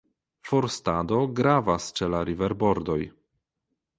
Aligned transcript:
Forstado 0.51 1.19
gravas 1.41 1.91
ĉe 1.99 2.09
la 2.15 2.21
riverbordoj. 2.31 2.99